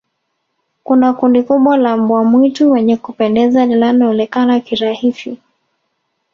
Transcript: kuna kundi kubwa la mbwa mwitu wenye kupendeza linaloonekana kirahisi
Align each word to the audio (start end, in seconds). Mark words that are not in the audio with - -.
kuna 0.83 1.13
kundi 1.13 1.43
kubwa 1.43 1.77
la 1.77 1.97
mbwa 1.97 2.23
mwitu 2.23 2.71
wenye 2.71 2.97
kupendeza 2.97 3.65
linaloonekana 3.65 4.59
kirahisi 4.59 5.37